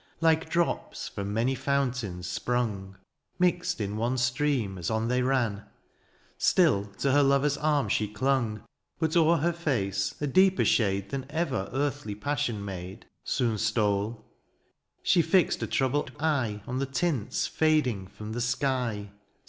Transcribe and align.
Like 0.19 0.49
drops 0.49 1.09
from 1.09 1.31
many 1.31 1.55
foimtains 1.55 2.21
sprang^ 2.21 2.95
Mixed 3.37 3.79
in 3.79 3.97
one 3.97 4.17
stream 4.17 4.79
as 4.79 4.89
on 4.89 5.09
they 5.09 5.21
ran: 5.21 5.65
Still 6.39 6.85
to 6.97 7.11
her 7.11 7.21
lover^s 7.21 7.55
arm 7.63 7.87
she 7.87 8.07
clung. 8.07 8.63
But 8.97 9.11
o^er 9.11 9.41
her 9.41 9.53
face 9.53 10.15
a 10.19 10.25
deeper 10.25 10.65
shade 10.65 11.11
Than 11.11 11.27
ever 11.29 11.69
earthly 11.71 12.15
passion 12.15 12.65
made 12.65 13.05
Soon 13.23 13.59
stole— 13.59 14.25
she 15.03 15.21
fixed 15.21 15.61
a 15.61 15.67
troubled 15.67 16.13
eye 16.19 16.63
On 16.65 16.79
the 16.79 16.87
tints 16.87 17.45
fading 17.45 18.07
from 18.07 18.31
the 18.31 18.41
sky. 18.41 19.11